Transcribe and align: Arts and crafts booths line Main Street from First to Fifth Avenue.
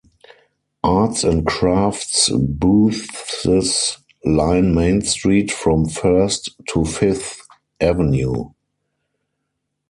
Arts 0.83 1.23
and 1.23 1.45
crafts 1.45 2.27
booths 2.29 3.99
line 4.25 4.73
Main 4.73 5.03
Street 5.03 5.51
from 5.51 5.85
First 5.89 6.49
to 6.69 6.85
Fifth 6.85 7.43
Avenue. 7.79 8.49